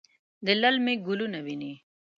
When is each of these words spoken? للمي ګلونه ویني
للمي 0.45 0.93
ګلونه 1.05 1.39
ویني 1.45 1.73